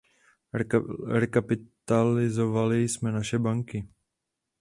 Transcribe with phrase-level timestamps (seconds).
[1.13, 3.87] Rekapitalizovali jsme naše banky.